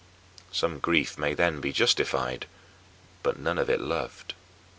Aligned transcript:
Some 0.51 0.79
grief 0.79 1.15
may 1.19 1.35
then 1.35 1.61
be 1.61 1.71
justified, 1.71 2.47
but 3.21 3.37
none 3.37 3.59
of 3.59 3.69
it 3.69 3.79
loved. 3.81 4.33